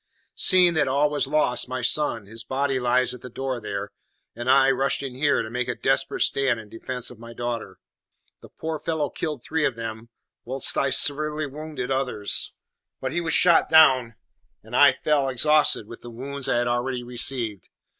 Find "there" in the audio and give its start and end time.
3.61-3.91